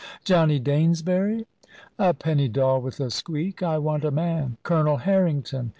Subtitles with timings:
[0.23, 1.45] "Johnny Danesbury!"
[1.99, 3.61] "A penny doll with a squeak.
[3.61, 5.69] I want a man." "Colonel Harrington!"